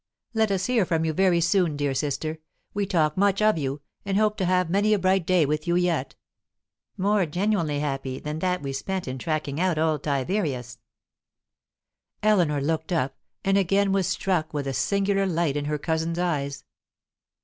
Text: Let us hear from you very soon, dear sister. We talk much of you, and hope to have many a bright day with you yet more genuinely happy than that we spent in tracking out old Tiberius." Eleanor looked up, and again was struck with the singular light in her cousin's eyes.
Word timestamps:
Let 0.33 0.49
us 0.49 0.65
hear 0.65 0.83
from 0.83 1.05
you 1.05 1.13
very 1.13 1.39
soon, 1.39 1.77
dear 1.77 1.93
sister. 1.93 2.39
We 2.73 2.87
talk 2.87 3.17
much 3.17 3.39
of 3.39 3.59
you, 3.59 3.81
and 4.03 4.17
hope 4.17 4.35
to 4.37 4.45
have 4.45 4.67
many 4.67 4.95
a 4.95 4.97
bright 4.97 5.27
day 5.27 5.45
with 5.45 5.67
you 5.67 5.75
yet 5.75 6.15
more 6.97 7.27
genuinely 7.27 7.81
happy 7.81 8.17
than 8.19 8.39
that 8.39 8.63
we 8.63 8.73
spent 8.73 9.07
in 9.07 9.19
tracking 9.19 9.59
out 9.61 9.77
old 9.77 10.01
Tiberius." 10.01 10.79
Eleanor 12.23 12.59
looked 12.61 12.91
up, 12.91 13.15
and 13.45 13.59
again 13.59 13.91
was 13.91 14.07
struck 14.07 14.55
with 14.55 14.65
the 14.65 14.73
singular 14.73 15.27
light 15.27 15.55
in 15.55 15.65
her 15.65 15.77
cousin's 15.77 16.17
eyes. 16.17 16.63